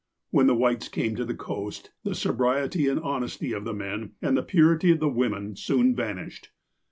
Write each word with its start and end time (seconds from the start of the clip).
When 0.31 0.47
the 0.47 0.55
Whites 0.55 0.87
came 0.87 1.15
to 1.17 1.25
the 1.25 1.35
coast, 1.35 1.91
the 2.03 2.15
sobriety 2.15 2.87
and 2.87 2.99
honesty 2.99 3.53
of 3.53 3.65
the 3.65 3.73
men, 3.75 4.13
and 4.19 4.35
the 4.35 4.41
purity 4.41 4.91
of 4.91 4.99
the 4.99 5.07
women, 5.07 5.55
soon 5.55 5.95
vanished. 5.95 6.49